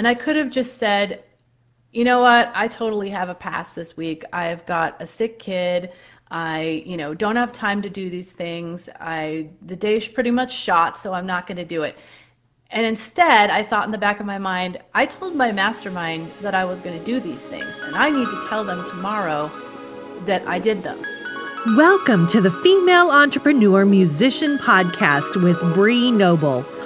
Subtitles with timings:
[0.00, 1.22] And I could have just said,
[1.92, 2.50] you know what?
[2.54, 4.24] I totally have a pass this week.
[4.32, 5.92] I've got a sick kid.
[6.30, 8.88] I, you know, don't have time to do these things.
[8.98, 11.98] I the day's pretty much shot, so I'm not going to do it.
[12.70, 16.54] And instead, I thought in the back of my mind, I told my mastermind that
[16.54, 19.50] I was going to do these things, and I need to tell them tomorrow
[20.24, 20.98] that I did them.
[21.76, 26.64] Welcome to the Female Entrepreneur Musician Podcast with Bree Noble.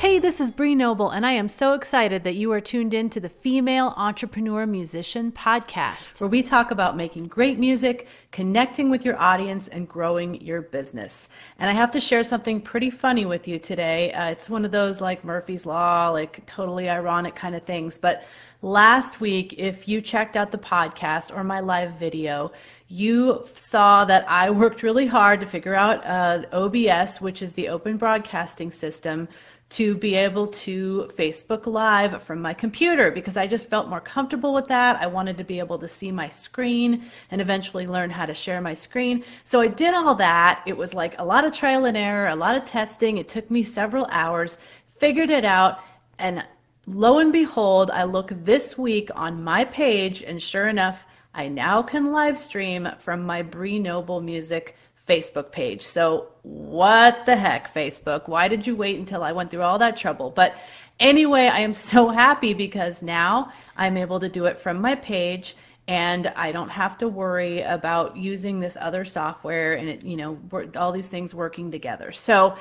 [0.00, 3.10] Hey, this is Bree Noble, and I am so excited that you are tuned in
[3.10, 9.04] to the Female Entrepreneur Musician Podcast, where we talk about making great music, connecting with
[9.04, 11.28] your audience, and growing your business.
[11.58, 14.10] And I have to share something pretty funny with you today.
[14.14, 17.98] Uh, it's one of those like Murphy's Law, like totally ironic kind of things.
[17.98, 18.24] But
[18.62, 22.52] last week, if you checked out the podcast or my live video,
[22.88, 27.68] you saw that I worked really hard to figure out uh, OBS, which is the
[27.68, 29.28] Open Broadcasting System
[29.70, 34.52] to be able to Facebook Live from my computer because I just felt more comfortable
[34.52, 35.00] with that.
[35.00, 38.60] I wanted to be able to see my screen and eventually learn how to share
[38.60, 39.24] my screen.
[39.44, 40.62] So I did all that.
[40.66, 43.18] It was like a lot of trial and error, a lot of testing.
[43.18, 44.58] It took me several hours,
[44.98, 45.78] figured it out,
[46.18, 46.44] and
[46.86, 51.80] lo and behold, I look this week on my page, and sure enough, I now
[51.80, 54.76] can live stream from my Bree Noble Music
[55.10, 55.82] Facebook page.
[55.82, 58.28] So, what the heck, Facebook?
[58.28, 60.30] Why did you wait until I went through all that trouble?
[60.30, 60.54] But
[61.00, 65.56] anyway, I am so happy because now I'm able to do it from my page
[65.88, 70.38] and I don't have to worry about using this other software and it, you know,
[70.76, 72.12] all these things working together.
[72.12, 72.56] So,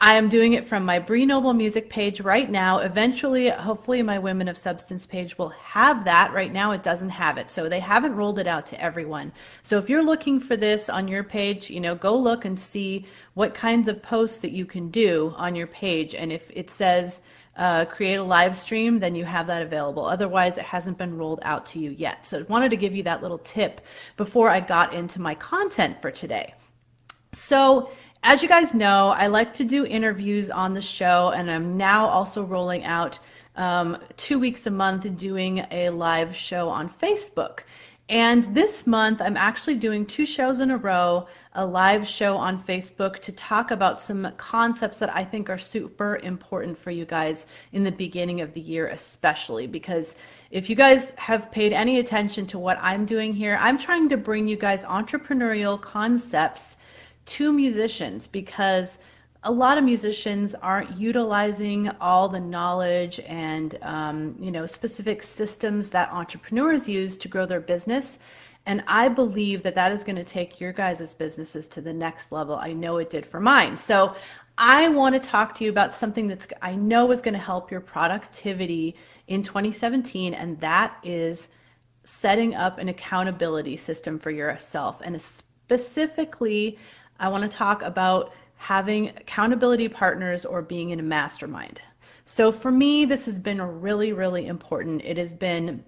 [0.00, 2.78] I am doing it from my Bree Noble music page right now.
[2.78, 6.32] Eventually, hopefully, my Women of Substance page will have that.
[6.32, 7.50] Right now, it doesn't have it.
[7.50, 9.32] So they haven't rolled it out to everyone.
[9.62, 13.06] So if you're looking for this on your page, you know, go look and see
[13.34, 16.14] what kinds of posts that you can do on your page.
[16.14, 17.22] And if it says,
[17.56, 20.04] uh, create a live stream, then you have that available.
[20.04, 22.26] Otherwise, it hasn't been rolled out to you yet.
[22.26, 23.80] So I wanted to give you that little tip
[24.16, 26.52] before I got into my content for today.
[27.32, 27.90] So
[28.24, 32.06] as you guys know, I like to do interviews on the show, and I'm now
[32.06, 33.18] also rolling out
[33.54, 37.60] um, two weeks a month doing a live show on Facebook.
[38.08, 42.62] And this month, I'm actually doing two shows in a row, a live show on
[42.62, 47.46] Facebook to talk about some concepts that I think are super important for you guys
[47.72, 50.16] in the beginning of the year, especially because
[50.50, 54.16] if you guys have paid any attention to what I'm doing here, I'm trying to
[54.16, 56.78] bring you guys entrepreneurial concepts
[57.26, 58.98] to musicians because
[59.42, 65.90] a lot of musicians aren't utilizing all the knowledge and um, you know specific systems
[65.90, 68.18] that entrepreneurs use to grow their business.
[68.66, 72.32] And i believe that that is going to take your guys' businesses to the next
[72.32, 72.56] level.
[72.56, 73.76] I know it did for mine.
[73.76, 74.14] So
[74.56, 77.72] i want to talk to you about something that's i know is going to help
[77.72, 78.94] your productivity
[79.26, 81.48] in 2017 and that is
[82.04, 85.00] setting up an accountability system for yourself.
[85.02, 86.78] And specifically
[87.18, 91.80] I want to talk about having accountability partners or being in a mastermind.
[92.24, 95.02] So for me, this has been really, really important.
[95.04, 95.84] It has been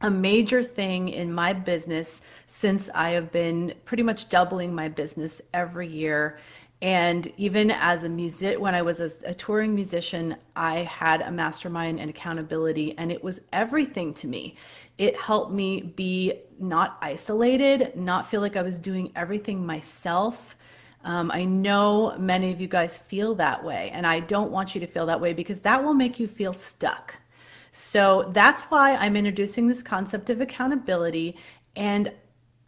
[0.00, 5.40] a major thing in my business since I have been pretty much doubling my business
[5.52, 6.38] every year.
[6.80, 11.30] And even as a music, when I was a, a, touring musician, I had a
[11.30, 14.56] mastermind and accountability, and it was everything to me.
[14.96, 20.56] It helped me be not isolated, not feel like I was doing everything myself,
[21.04, 24.80] um, I know many of you guys feel that way, and I don't want you
[24.80, 27.14] to feel that way because that will make you feel stuck.
[27.70, 31.36] So that's why I'm introducing this concept of accountability,
[31.76, 32.12] and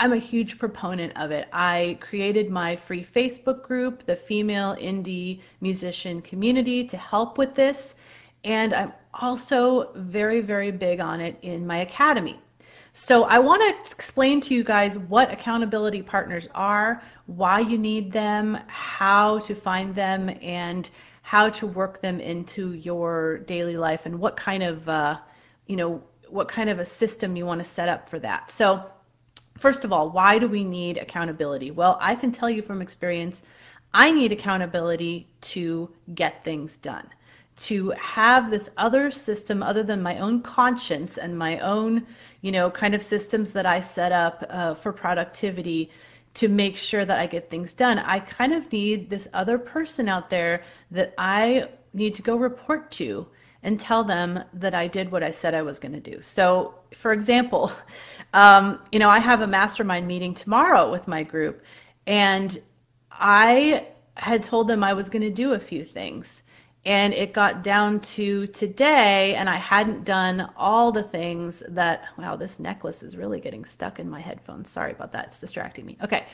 [0.00, 1.46] I'm a huge proponent of it.
[1.52, 7.96] I created my free Facebook group, the Female Indie Musician Community, to help with this.
[8.42, 12.40] And I'm also very, very big on it in my academy.
[12.94, 18.10] So I want to explain to you guys what accountability partners are, why you need
[18.10, 20.88] them, how to find them, and
[21.20, 25.18] how to work them into your daily life, and what kind of, uh,
[25.66, 28.50] you know, what kind of a system you want to set up for that.
[28.50, 28.90] So,
[29.60, 31.70] first of all, why do we need accountability?
[31.70, 33.42] Well, I can tell you from experience,
[33.92, 37.08] I need accountability to get things done
[37.60, 42.06] to have this other system other than my own conscience and my own,
[42.40, 45.90] you know, kind of systems that I set up uh, for productivity
[46.32, 47.98] to make sure that I get things done.
[47.98, 52.90] I kind of need this other person out there that I need to go report
[52.92, 53.26] to
[53.62, 56.22] and tell them that I did what I said I was going to do.
[56.22, 57.72] So, for example,
[58.34, 61.62] um, you know, I have a mastermind meeting tomorrow with my group,
[62.06, 62.56] and
[63.10, 66.42] I had told them I was going to do a few things
[66.84, 72.36] and it got down to today and i hadn't done all the things that wow
[72.36, 74.70] this necklace is really getting stuck in my headphones.
[74.70, 75.98] Sorry about that it's distracting me.
[76.02, 76.24] Okay.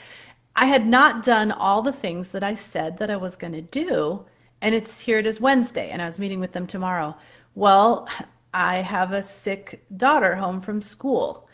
[0.55, 3.63] I had not done all the things that i said that i was going to
[3.63, 4.25] do
[4.61, 7.17] and it's here it is wednesday and i was meeting with them tomorrow.
[7.55, 8.09] Well
[8.57, 11.49] i have a sick daughter home from school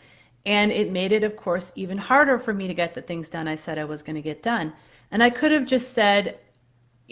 [0.46, 3.48] and it made it of course even harder for me to get the things done
[3.48, 4.72] i said i was going to get done
[5.10, 6.38] and i could have just said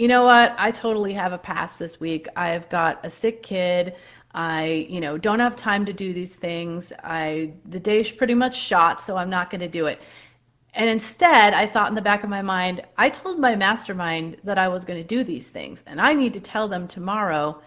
[0.00, 0.54] you know what?
[0.56, 2.26] I totally have a pass this week.
[2.34, 3.94] I've got a sick kid.
[4.32, 6.90] I, you know, don't have time to do these things.
[7.04, 10.00] I the day's pretty much shot, so I'm not going to do it.
[10.72, 14.56] And instead, I thought in the back of my mind, I told my mastermind that
[14.56, 17.60] I was going to do these things, and I need to tell them tomorrow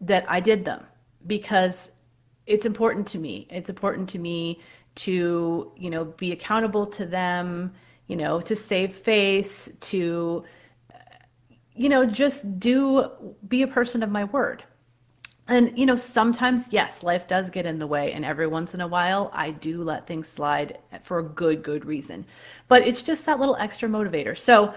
[0.00, 0.84] that I did them
[1.28, 1.92] because
[2.46, 3.46] it's important to me.
[3.50, 4.60] It's important to me
[4.96, 7.72] to, you know, be accountable to them,
[8.08, 10.44] you know, to save face, to
[11.78, 13.08] you know, just do
[13.46, 14.64] be a person of my word.
[15.46, 18.12] And, you know, sometimes, yes, life does get in the way.
[18.12, 21.86] And every once in a while, I do let things slide for a good, good
[21.86, 22.26] reason.
[22.66, 24.36] But it's just that little extra motivator.
[24.36, 24.74] So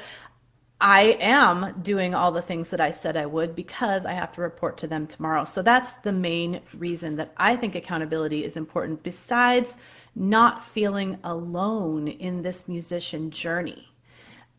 [0.81, 4.41] I am doing all the things that I said I would because I have to
[4.41, 5.45] report to them tomorrow.
[5.45, 9.77] So that's the main reason that I think accountability is important, besides
[10.15, 13.89] not feeling alone in this musician journey.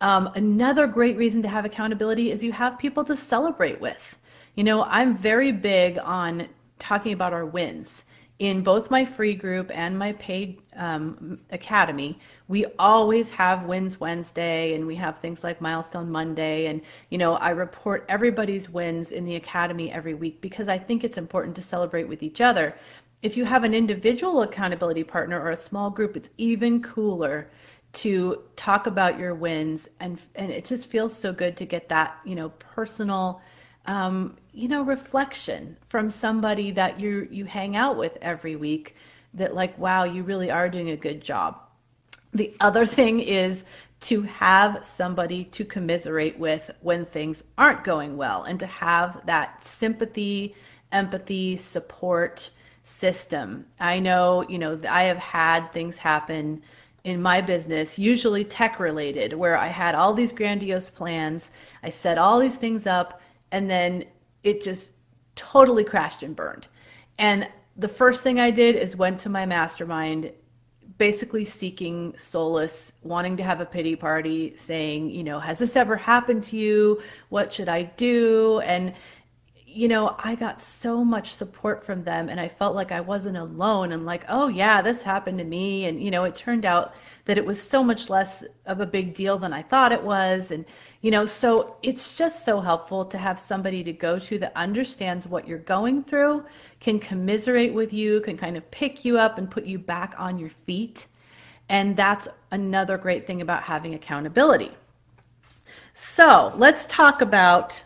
[0.00, 4.20] Um, another great reason to have accountability is you have people to celebrate with.
[4.54, 6.48] You know, I'm very big on
[6.78, 8.04] talking about our wins.
[8.38, 12.18] In both my free group and my paid um, academy,
[12.48, 16.66] we always have Wins Wednesday and we have things like Milestone Monday.
[16.66, 16.80] And,
[17.10, 21.18] you know, I report everybody's wins in the academy every week because I think it's
[21.18, 22.74] important to celebrate with each other.
[23.22, 27.48] If you have an individual accountability partner or a small group, it's even cooler
[27.92, 32.18] to talk about your wins and and it just feels so good to get that
[32.24, 33.42] you know personal
[33.86, 38.96] um, you know reflection from somebody that you you hang out with every week
[39.34, 41.58] that like wow you really are doing a good job
[42.32, 43.64] the other thing is
[44.00, 49.64] to have somebody to commiserate with when things aren't going well and to have that
[49.64, 50.54] sympathy
[50.90, 52.50] empathy support
[52.84, 56.60] system i know you know i have had things happen
[57.04, 61.50] in my business, usually tech related, where I had all these grandiose plans.
[61.82, 63.20] I set all these things up,
[63.50, 64.04] and then
[64.42, 64.92] it just
[65.34, 66.66] totally crashed and burned.
[67.18, 70.32] And the first thing I did is went to my mastermind,
[70.98, 75.96] basically seeking solace, wanting to have a pity party, saying, you know, has this ever
[75.96, 77.02] happened to you?
[77.28, 78.60] What should I do?
[78.60, 78.94] And
[79.74, 83.36] you know, I got so much support from them and I felt like I wasn't
[83.36, 85.86] alone and like, oh yeah, this happened to me.
[85.86, 89.14] And, you know, it turned out that it was so much less of a big
[89.14, 90.50] deal than I thought it was.
[90.50, 90.64] And,
[91.00, 95.26] you know, so it's just so helpful to have somebody to go to that understands
[95.26, 96.44] what you're going through,
[96.80, 100.38] can commiserate with you, can kind of pick you up and put you back on
[100.38, 101.06] your feet.
[101.68, 104.72] And that's another great thing about having accountability.
[105.94, 107.82] So let's talk about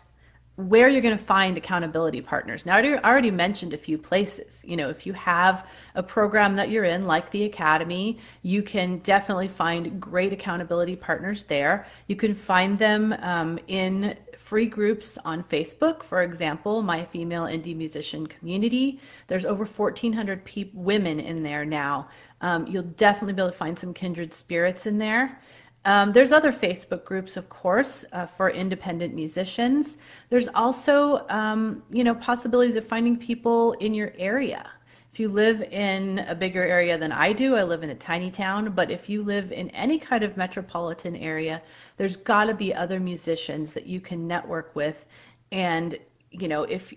[0.57, 2.65] where you're going to find accountability partners.
[2.65, 4.63] Now, I already mentioned a few places.
[4.65, 8.97] You know, if you have a program that you're in, like the Academy, you can
[8.99, 11.85] definitely find great accountability partners there.
[12.07, 17.75] You can find them um, in free groups on Facebook, for example, my female indie
[17.75, 18.99] musician community.
[19.27, 22.09] There's over 1,400 pe- women in there now.
[22.41, 25.39] Um, you'll definitely be able to find some kindred spirits in there.
[25.87, 29.97] Um, there's other Facebook groups, of course, uh, for independent musicians.
[30.29, 34.69] There's also, um, you know, possibilities of finding people in your area.
[35.13, 38.29] If you live in a bigger area than I do, I live in a tiny
[38.29, 41.61] town, but if you live in any kind of metropolitan area,
[41.95, 45.05] there's got to be other musicians that you can network with.
[45.53, 45.97] And,
[46.31, 46.93] you know, if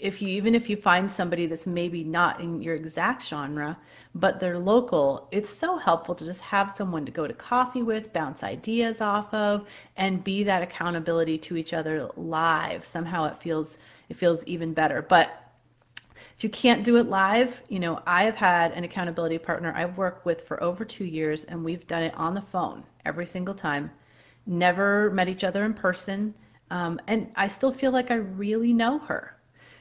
[0.00, 3.78] if you even if you find somebody that's maybe not in your exact genre,
[4.14, 8.12] but they're local, it's so helpful to just have someone to go to coffee with,
[8.12, 12.84] bounce ideas off of, and be that accountability to each other live.
[12.84, 15.00] Somehow it feels it feels even better.
[15.02, 15.52] But
[16.36, 20.26] if you can't do it live, you know, I've had an accountability partner I've worked
[20.26, 23.90] with for over two years, and we've done it on the phone every single time.
[24.46, 26.34] Never met each other in person.
[26.70, 29.36] Um, and I still feel like I really know her.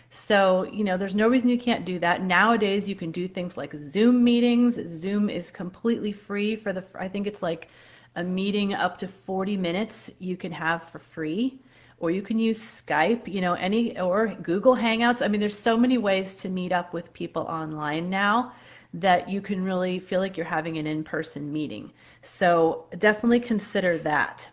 [0.09, 2.23] So, you know, there's no reason you can't do that.
[2.23, 4.79] Nowadays, you can do things like Zoom meetings.
[4.87, 7.69] Zoom is completely free for the, I think it's like
[8.15, 11.61] a meeting up to 40 minutes you can have for free.
[11.99, 15.21] Or you can use Skype, you know, any, or Google Hangouts.
[15.21, 18.53] I mean, there's so many ways to meet up with people online now
[18.93, 21.91] that you can really feel like you're having an in person meeting.
[22.23, 24.49] So definitely consider that.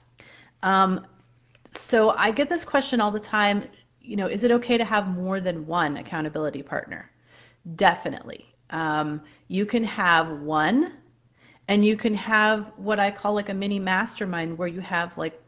[0.63, 1.07] Um,
[1.71, 3.65] so I get this question all the time
[4.07, 7.11] you know, is it okay to have more than one accountability partner?
[7.75, 8.55] Definitely.
[8.71, 10.95] Um, you can have one,
[11.69, 15.41] and you can have what I call like a mini mastermind where you have like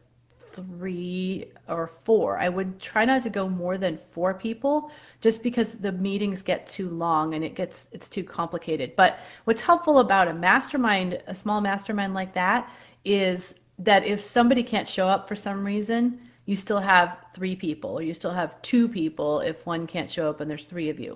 [0.51, 2.37] three or four.
[2.39, 6.67] I would try not to go more than four people just because the meetings get
[6.67, 8.95] too long and it gets it's too complicated.
[8.95, 12.69] But what's helpful about a mastermind, a small mastermind like that
[13.05, 17.91] is that if somebody can't show up for some reason, you still have three people
[17.91, 20.99] or you still have two people if one can't show up and there's three of
[20.99, 21.15] you.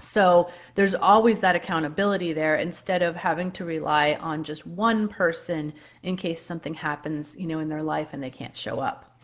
[0.00, 5.72] So there's always that accountability there instead of having to rely on just one person
[6.02, 9.20] in case something happens, you know, in their life and they can't show up.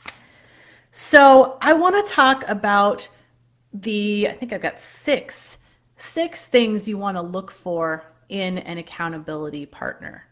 [0.93, 3.09] So I want to talk about
[3.73, 5.59] the I think I've got 6
[5.97, 10.29] six things you want to look for in an accountability partner.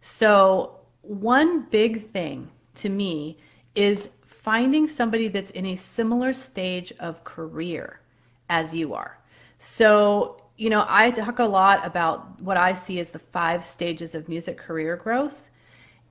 [0.00, 3.38] So one big thing to me
[3.74, 4.10] is
[4.48, 8.00] finding somebody that's in a similar stage of career
[8.48, 9.18] as you are.
[9.58, 14.14] So, you know, I talk a lot about what I see as the five stages
[14.14, 15.50] of music career growth.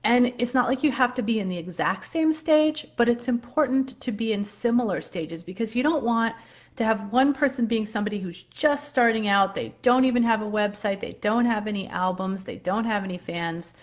[0.04, 3.26] And it's not like you have to be in the exact same stage, but it's
[3.26, 6.36] important to be in similar stages because you don't want
[6.76, 9.56] to have one person being somebody who's just starting out.
[9.56, 13.18] They don't even have a website, they don't have any albums, they don't have any
[13.18, 13.74] fans.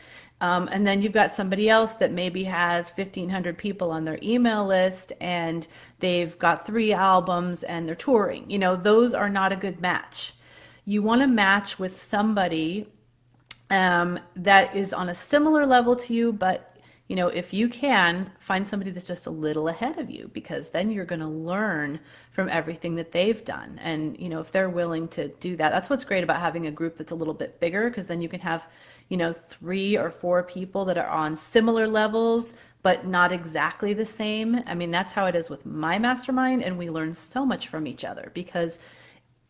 [0.45, 4.63] Um, and then you've got somebody else that maybe has 1,500 people on their email
[4.67, 5.67] list and
[5.99, 8.49] they've got three albums and they're touring.
[8.49, 10.35] You know, those are not a good match.
[10.85, 12.87] You want to match with somebody
[13.71, 18.31] um, that is on a similar level to you, but you know, if you can
[18.39, 21.99] find somebody that's just a little ahead of you, because then you're going to learn
[22.31, 23.79] from everything that they've done.
[23.83, 26.71] And, you know, if they're willing to do that, that's what's great about having a
[26.71, 28.67] group that's a little bit bigger, because then you can have
[29.09, 34.05] you know, three or four people that are on similar levels, but not exactly the
[34.05, 34.61] same.
[34.65, 36.63] I mean, that's how it is with my mastermind.
[36.63, 38.79] And we learn so much from each other because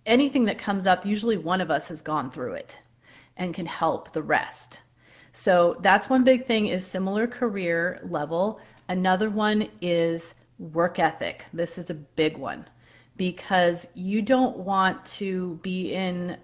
[0.06, 2.80] anything that comes up, usually one of us has gone through it
[3.38, 4.82] and can help the rest.
[5.34, 8.62] So that's one big thing is similar career level.
[8.88, 11.46] Another one is work ethic.
[11.54, 12.66] This is a big one
[13.18, 16.38] because you don't want to be in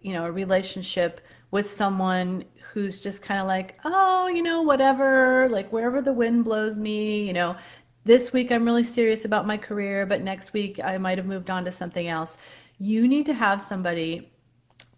[0.00, 5.48] you know a relationship with someone who's just kind of like, oh, you know, whatever,
[5.48, 7.56] like wherever the wind blows me, you know,
[8.04, 11.50] this week I'm really serious about my career, but next week I might have moved
[11.50, 12.38] on to something else.
[12.78, 14.30] You need to have somebody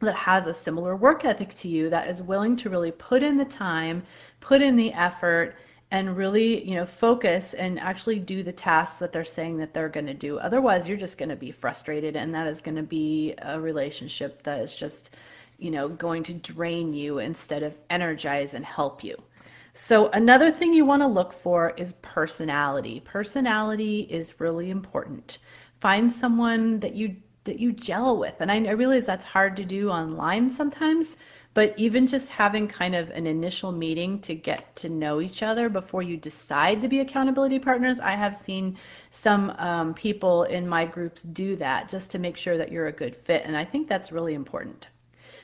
[0.00, 3.37] that has a similar work ethic to you that is willing to really put in
[3.37, 4.02] the time,
[4.40, 5.57] put in the effort
[5.90, 9.88] and really, you know, focus and actually do the tasks that they're saying that they're
[9.88, 10.38] going to do.
[10.38, 14.42] Otherwise, you're just going to be frustrated and that is going to be a relationship
[14.44, 15.16] that is just
[15.61, 19.23] you know, going to drain you instead of energize and help you.
[19.75, 23.00] So another thing you want to look for is personality.
[23.00, 25.38] Personality is really important.
[25.80, 28.35] Find someone that you that you gel with.
[28.40, 31.16] And I, I realize that's hard to do online sometimes,
[31.52, 35.69] but even just having kind of an initial meeting to get to know each other
[35.69, 38.78] before you decide to be accountability partners, I have seen
[39.11, 42.92] some um, people in my groups do that just to make sure that you're a
[42.92, 43.42] good fit.
[43.45, 44.88] And I think that's really important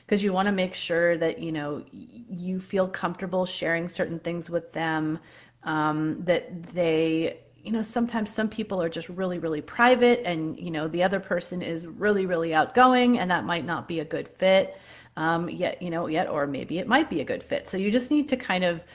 [0.05, 4.49] because you want to make sure that you know you feel comfortable sharing certain things
[4.49, 5.19] with them
[5.63, 10.71] um, that they you know sometimes some people are just really really private and you
[10.71, 14.29] know the other person is really really outgoing and that might not be a good
[14.29, 14.77] fit
[15.17, 17.67] um, yet you know yet or maybe it might be a good fit.
[17.67, 18.85] So you just need to kind of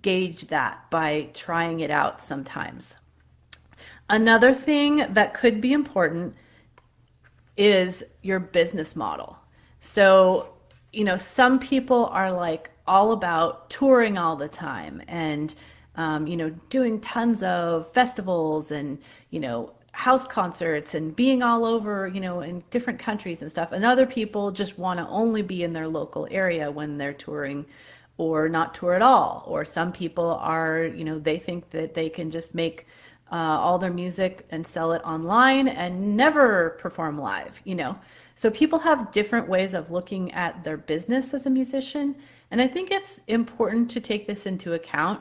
[0.00, 2.96] gauge that by trying it out sometimes.
[4.08, 6.34] Another thing that could be important
[7.56, 9.36] is your business model.
[9.80, 10.54] So,
[10.92, 15.54] you know, some people are like all about touring all the time and,
[15.96, 18.98] um, you know, doing tons of festivals and,
[19.30, 23.72] you know, house concerts and being all over, you know, in different countries and stuff.
[23.72, 27.66] And other people just want to only be in their local area when they're touring
[28.16, 29.44] or not tour at all.
[29.46, 32.86] Or some people are, you know, they think that they can just make
[33.30, 37.98] uh, all their music and sell it online and never perform live, you know.
[38.34, 42.16] So people have different ways of looking at their business as a musician.
[42.50, 45.20] And I think it's important to take this into account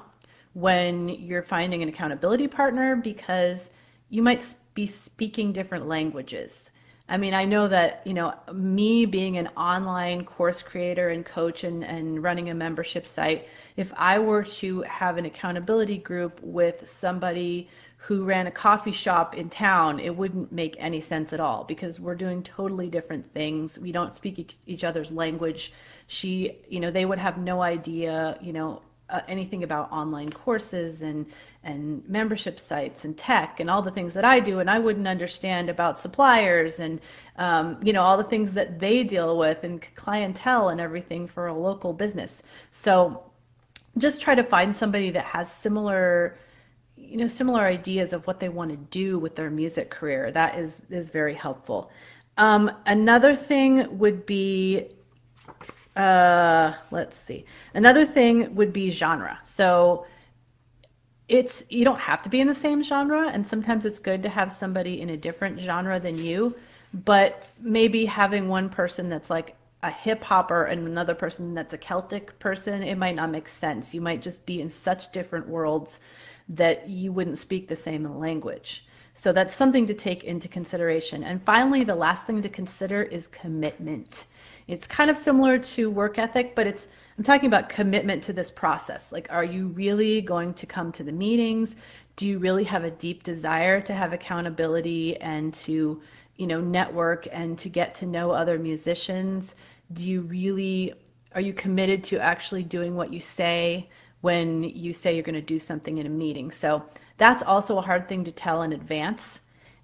[0.53, 3.71] when you're finding an accountability partner because
[4.09, 4.41] you might
[4.73, 6.71] be speaking different languages.
[7.09, 11.65] I mean, I know that, you know, me being an online course creator and coach
[11.65, 16.89] and, and running a membership site, if I were to have an accountability group with
[16.89, 21.65] somebody who ran a coffee shop in town, it wouldn't make any sense at all
[21.65, 23.77] because we're doing totally different things.
[23.77, 25.73] We don't speak each other's language.
[26.07, 31.01] She, you know, they would have no idea, you know, uh, anything about online courses
[31.01, 31.25] and
[31.63, 35.07] and membership sites and tech and all the things that I do, and I wouldn't
[35.07, 36.99] understand about suppliers and
[37.37, 41.47] um, you know all the things that they deal with and clientele and everything for
[41.47, 42.43] a local business.
[42.71, 43.23] So
[43.97, 46.37] just try to find somebody that has similar
[46.95, 50.31] you know similar ideas of what they want to do with their music career.
[50.31, 51.91] That is is very helpful.
[52.37, 54.87] Um, another thing would be
[55.95, 57.45] uh, let's see.
[57.73, 59.39] Another thing would be genre.
[59.43, 60.05] So
[61.31, 64.27] it's you don't have to be in the same genre and sometimes it's good to
[64.29, 66.53] have somebody in a different genre than you
[66.93, 71.77] but maybe having one person that's like a hip hopper and another person that's a
[71.77, 76.01] celtic person it might not make sense you might just be in such different worlds
[76.49, 81.41] that you wouldn't speak the same language so that's something to take into consideration and
[81.43, 84.25] finally the last thing to consider is commitment
[84.73, 86.87] it's kind of similar to work ethic but it's
[87.21, 89.11] I'm talking about commitment to this process.
[89.11, 91.75] Like, are you really going to come to the meetings?
[92.15, 96.01] Do you really have a deep desire to have accountability and to,
[96.37, 99.55] you know, network and to get to know other musicians?
[99.93, 100.93] Do you really,
[101.35, 103.87] are you committed to actually doing what you say
[104.21, 106.49] when you say you're going to do something in a meeting?
[106.49, 106.83] So
[107.17, 109.41] that's also a hard thing to tell in advance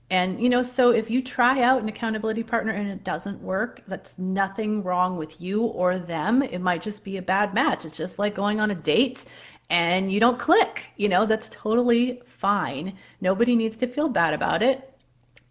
[0.09, 3.81] and, you know, so if you try out an accountability partner and it doesn't work,
[3.87, 6.41] that's nothing wrong with you or them.
[6.41, 7.83] It might just be a bad match.
[7.83, 9.25] It's just like going on a date
[9.69, 10.91] and you don't click.
[10.95, 12.97] You know, that's totally fine.
[13.19, 14.97] Nobody needs to feel bad about it.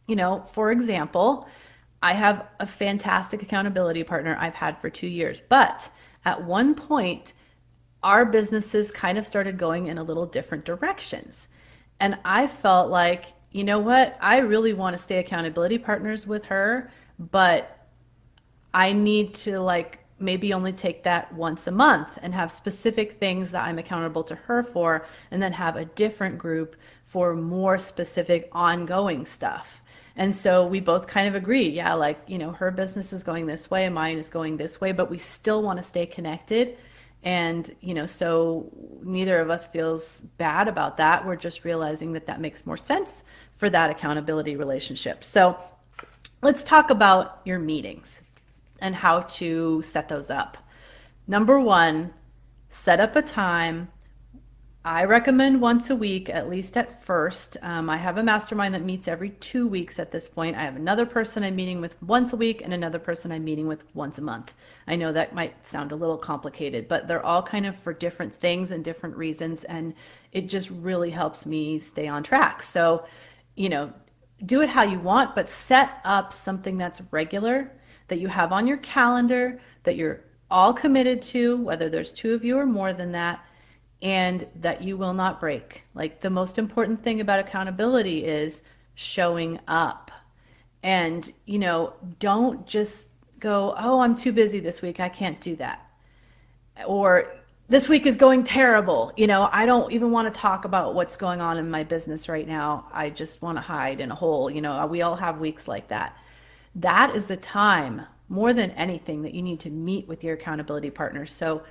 [0.06, 1.46] You know, for example,
[2.02, 5.90] I have a fantastic accountability partner I've had for two years, but
[6.24, 7.34] at one point,
[8.02, 11.48] our businesses kind of started going in a little different directions.
[11.98, 14.18] And I felt like you know what?
[14.20, 17.88] I really want to stay accountability partners with her, but
[18.74, 23.50] I need to like maybe only take that once a month and have specific things
[23.52, 28.48] that I'm accountable to her for, and then have a different group for more specific
[28.52, 29.80] ongoing stuff.
[30.16, 33.46] And so we both kind of agreed, yeah, like, you know, her business is going
[33.46, 36.78] this way, mine is going this way, but we still want to stay connected.
[37.22, 38.70] And, you know, so
[39.02, 41.26] neither of us feels bad about that.
[41.26, 43.24] We're just realizing that that makes more sense
[43.56, 45.24] for that accountability relationship.
[45.24, 45.58] So
[46.42, 48.22] let's talk about your meetings
[48.80, 50.58] and how to set those up.
[51.26, 52.12] Number one,
[52.68, 53.88] set up a time.
[54.84, 57.56] I recommend once a week, at least at first.
[57.60, 60.56] Um, I have a mastermind that meets every two weeks at this point.
[60.56, 63.66] I have another person I'm meeting with once a week and another person I'm meeting
[63.66, 64.54] with once a month.
[64.86, 68.32] I know that might sound a little complicated, but they're all kind of for different
[68.32, 69.64] things and different reasons.
[69.64, 69.92] And
[70.30, 72.62] it just really helps me stay on track.
[72.62, 73.06] So,
[73.56, 73.92] you know,
[74.44, 77.72] do it how you want, but set up something that's regular
[78.08, 82.44] that you have on your calendar that you're all committed to, whether there's two of
[82.44, 83.44] you or more than that,
[84.02, 85.84] and that you will not break.
[85.94, 88.62] Like the most important thing about accountability is
[88.94, 90.10] showing up.
[90.82, 93.08] And, you know, don't just
[93.40, 95.00] go, oh, I'm too busy this week.
[95.00, 95.84] I can't do that.
[96.86, 97.32] Or
[97.68, 99.12] this week is going terrible.
[99.16, 102.28] You know, I don't even want to talk about what's going on in my business
[102.28, 102.86] right now.
[102.92, 104.50] I just want to hide in a hole.
[104.50, 106.16] You know, we all have weeks like that.
[106.76, 110.90] That is the time more than anything that you need to meet with your accountability
[110.90, 111.32] partners.
[111.32, 111.62] So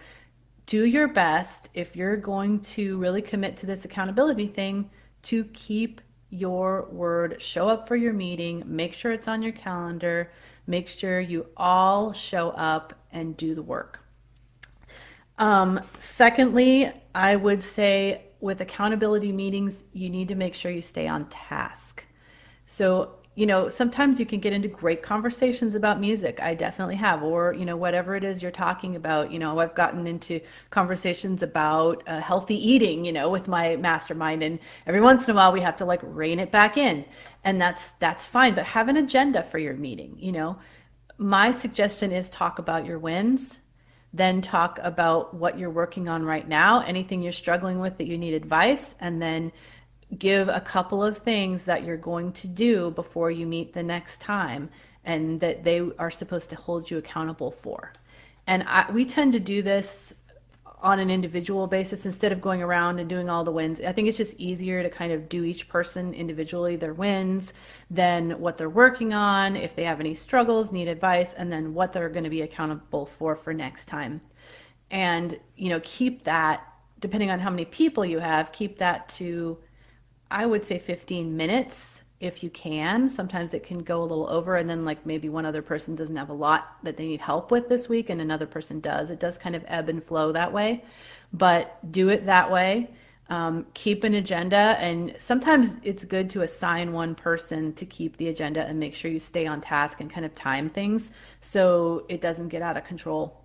[0.65, 4.89] do your best if you're going to really commit to this accountability thing
[5.23, 7.41] to keep your word.
[7.41, 10.31] Show up for your meeting, make sure it's on your calendar,
[10.67, 14.04] make sure you all show up and do the work.
[15.37, 21.07] Um, secondly, I would say with accountability meetings, you need to make sure you stay
[21.07, 22.05] on task.
[22.67, 26.39] So, you know, sometimes you can get into great conversations about music.
[26.41, 29.29] I definitely have, or, you know, whatever it is you're talking about.
[29.31, 34.41] You know, I've gotten into conversations about uh, healthy eating, you know, with my mastermind.
[34.41, 37.03] And every once in a while we have to like rein it back in.
[37.43, 38.55] And that's, that's fine.
[38.55, 40.57] But have an agenda for your meeting, you know.
[41.17, 43.61] My suggestion is talk about your wins
[44.15, 48.17] then talk about what you're working on right now, anything you're struggling with that you
[48.17, 49.51] need advice, and then
[50.17, 54.21] give a couple of things that you're going to do before you meet the next
[54.21, 54.69] time
[55.03, 57.91] and that they are supposed to hold you accountable for.
[58.47, 60.13] And I, we tend to do this
[60.81, 63.81] on an individual basis instead of going around and doing all the wins.
[63.81, 67.53] I think it's just easier to kind of do each person individually, their wins,
[67.89, 71.93] then what they're working on, if they have any struggles, need advice, and then what
[71.93, 74.21] they're going to be accountable for for next time.
[74.91, 76.63] And, you know, keep that,
[76.99, 79.57] depending on how many people you have, keep that to,
[80.29, 83.07] I would say 15 minutes if you can.
[83.07, 86.15] Sometimes it can go a little over, and then like maybe one other person doesn't
[86.15, 89.11] have a lot that they need help with this week, and another person does.
[89.11, 90.83] It does kind of ebb and flow that way,
[91.31, 92.89] but do it that way.
[93.27, 98.27] Um, keep an agenda, and sometimes it's good to assign one person to keep the
[98.27, 101.11] agenda and make sure you stay on task and kind of time things
[101.41, 103.41] so it doesn't get out of control.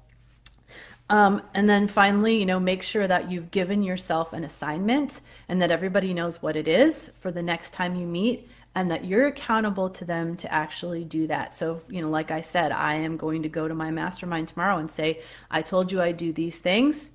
[1.11, 5.61] Um, and then finally, you know, make sure that you've given yourself an assignment and
[5.61, 9.27] that everybody knows what it is for the next time you meet and that you're
[9.27, 11.53] accountable to them to actually do that.
[11.55, 14.79] So, you know, like I said, I am going to go to my mastermind tomorrow
[14.79, 17.11] and say, I told you I do these things.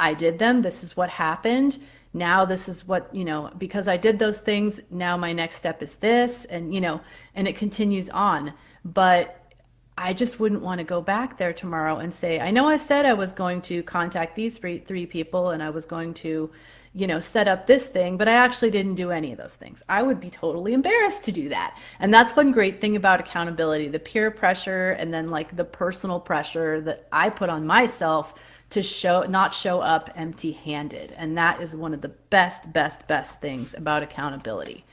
[0.00, 0.62] I did them.
[0.62, 1.78] This is what happened.
[2.14, 5.82] Now, this is what, you know, because I did those things, now my next step
[5.82, 6.46] is this.
[6.46, 7.02] And, you know,
[7.34, 8.54] and it continues on.
[8.82, 9.52] But
[9.98, 13.04] I just wouldn't want to go back there tomorrow and say, I know I said
[13.04, 16.50] I was going to contact these three, three people and I was going to,
[16.96, 19.82] you know, set up this thing, but I actually didn't do any of those things.
[19.86, 21.76] I would be totally embarrassed to do that.
[22.00, 26.18] And that's one great thing about accountability the peer pressure and then like the personal
[26.18, 28.34] pressure that I put on myself
[28.70, 33.06] to show not show up empty handed and that is one of the best best
[33.06, 34.84] best things about accountability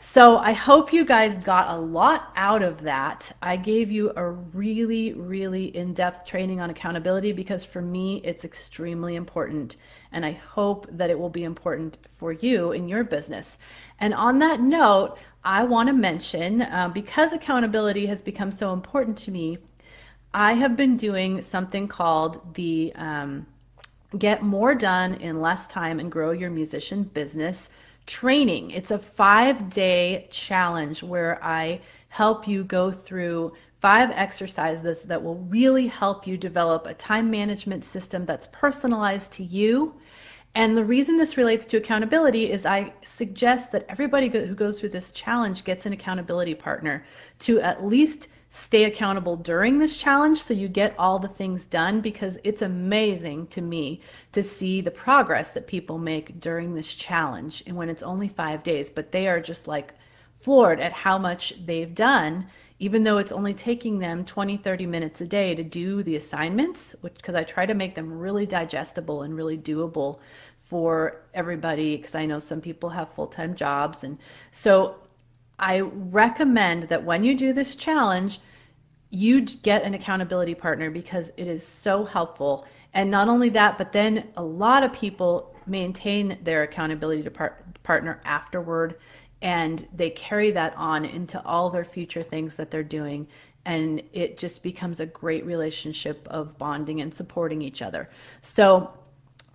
[0.00, 3.32] so I hope you guys got a lot out of that.
[3.42, 8.44] I gave you a really, really in depth training on accountability because for me, it's
[8.44, 9.76] extremely important.
[10.12, 13.58] And I hope that it will be important for you in your business.
[13.98, 19.18] And on that note, I want to mention uh, because accountability has become so important
[19.18, 19.58] to me,
[20.32, 23.46] I have been doing something called the um,
[24.16, 27.70] Get More Done in Less Time and Grow Your Musician Business
[28.08, 28.72] training.
[28.72, 35.36] It's a five day challenge where I help you go through five exercises that will
[35.36, 39.94] really help you develop a time management system that's personalized to you.
[40.54, 44.88] And the reason this relates to accountability is I suggest that everybody who goes through
[44.88, 47.04] this challenge gets an accountability partner
[47.40, 52.00] to at least stay accountable during this challenge so you get all the things done
[52.00, 54.00] because it's amazing to me
[54.32, 58.62] to see the progress that people make during this challenge and when it's only five
[58.62, 59.92] days but they are just like
[60.38, 62.46] floored at how much they've done
[62.78, 66.96] even though it's only taking them 20 30 minutes a day to do the assignments
[67.02, 70.20] which because i try to make them really digestible and really doable
[70.56, 74.18] for everybody because i know some people have full-time jobs and
[74.52, 74.96] so
[75.58, 78.40] I recommend that when you do this challenge,
[79.10, 82.66] you get an accountability partner because it is so helpful.
[82.94, 88.20] And not only that, but then a lot of people maintain their accountability par- partner
[88.24, 88.98] afterward
[89.40, 93.28] and they carry that on into all their future things that they're doing.
[93.64, 98.08] And it just becomes a great relationship of bonding and supporting each other.
[98.42, 98.92] So,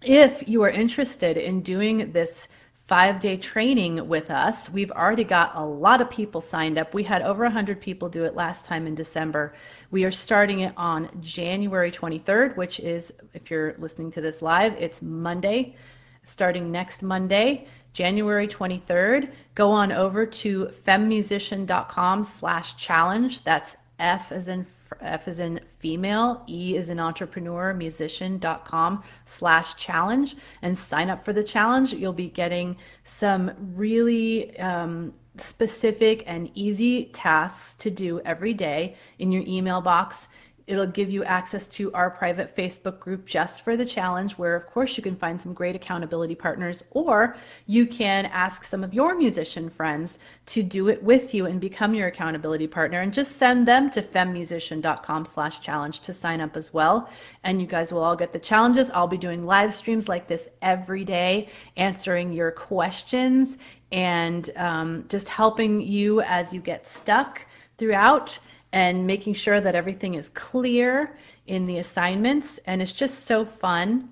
[0.02, 2.50] if you are interested in doing this
[2.94, 4.70] five day training with us.
[4.70, 6.94] We've already got a lot of people signed up.
[6.94, 9.56] We had over 100 people do it last time in December.
[9.90, 14.74] We are starting it on January 23rd, which is, if you're listening to this live,
[14.74, 15.76] it's Monday,
[16.24, 17.66] starting next Monday.
[17.94, 23.44] January 23rd, go on over to femusician.com slash challenge.
[23.44, 24.68] That's F as in
[25.02, 31.34] F as in female, E is an entrepreneur, musician.com slash challenge and sign up for
[31.34, 31.94] the challenge.
[31.94, 39.34] You'll be getting some really um, specific and easy tasks to do every day in
[39.34, 40.30] your email box.
[40.66, 44.68] It'll give you access to our private Facebook group just for the challenge, where, of
[44.68, 47.36] course, you can find some great accountability partners, or
[47.68, 51.94] you can ask some of your musician friends to do it with you and become
[51.94, 56.74] your accountability partner and just send them to femusician.com slash challenge to sign up as
[56.74, 57.10] well.
[57.44, 58.90] And you guys will all get the challenges.
[58.92, 63.58] I'll be doing live streams like this every day, answering your questions
[63.92, 67.46] and um, just helping you as you get stuck
[67.78, 68.40] throughout
[68.74, 72.58] and making sure that everything is clear in the assignments.
[72.66, 74.10] And it's just so fun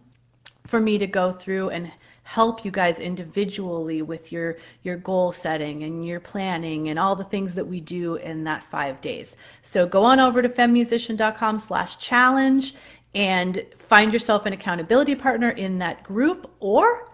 [0.65, 1.91] for me to go through and
[2.23, 7.23] help you guys individually with your your goal setting and your planning and all the
[7.23, 11.97] things that we do in that five days so go on over to femusician.com slash
[11.97, 12.75] challenge
[13.15, 17.11] and find yourself an accountability partner in that group or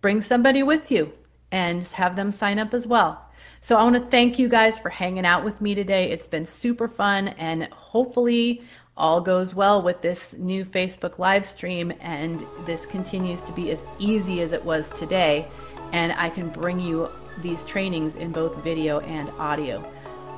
[0.00, 1.12] bring somebody with you
[1.50, 3.27] and have them sign up as well
[3.68, 6.10] so I want to thank you guys for hanging out with me today.
[6.10, 8.62] It's been super fun and hopefully
[8.96, 13.84] all goes well with this new Facebook live stream and this continues to be as
[13.98, 15.46] easy as it was today,
[15.92, 17.10] and I can bring you
[17.42, 19.84] these trainings in both video and audio.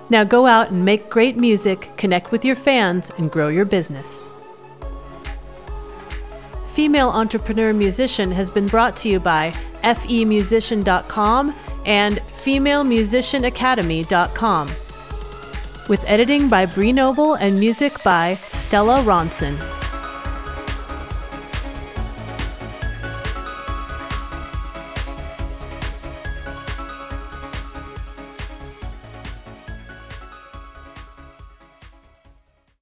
[0.09, 4.29] Now go out and make great music, connect with your fans, and grow your business.
[6.73, 9.53] Female Entrepreneur Musician has been brought to you by
[9.85, 14.69] femusician.com and femalemusicianacademy.com.
[15.89, 19.80] With editing by Bree Noble and music by Stella Ronson.